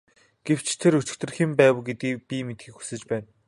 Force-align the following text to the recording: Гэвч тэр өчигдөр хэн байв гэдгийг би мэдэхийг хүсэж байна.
Гэвч 0.45 0.67
тэр 0.81 0.93
өчигдөр 0.99 1.31
хэн 1.37 1.51
байв 1.59 1.75
гэдгийг 1.87 2.17
би 2.27 2.37
мэдэхийг 2.47 2.75
хүсэж 2.77 3.01
байна. 3.09 3.27